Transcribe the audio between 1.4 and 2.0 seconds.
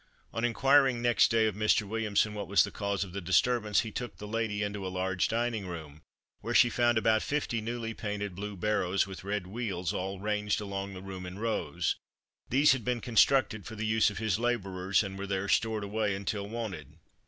of Mr.